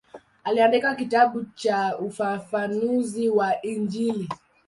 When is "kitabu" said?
0.95-1.45